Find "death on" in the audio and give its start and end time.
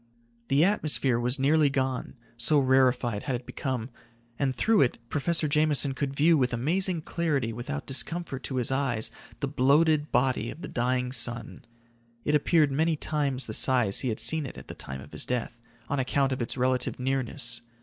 15.23-15.99